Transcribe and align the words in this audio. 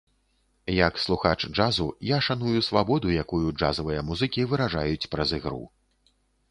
Як 0.87 0.93
слухач 1.03 1.41
джазу, 1.57 1.87
я 2.15 2.19
шаную 2.29 2.65
свабоду, 2.69 3.13
якую 3.25 3.45
джазавыя 3.51 4.01
музыкі 4.09 4.51
выражаюць 4.55 5.09
праз 5.15 5.29
ігру. 5.41 5.63